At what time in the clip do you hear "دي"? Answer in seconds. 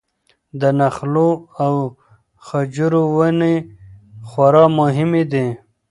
5.31-5.47